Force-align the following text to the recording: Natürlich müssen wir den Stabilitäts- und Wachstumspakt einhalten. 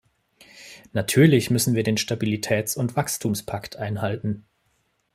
Natürlich 0.93 1.51
müssen 1.51 1.75
wir 1.75 1.83
den 1.83 1.95
Stabilitäts- 1.99 2.75
und 2.75 2.95
Wachstumspakt 2.95 3.75
einhalten. 3.77 4.47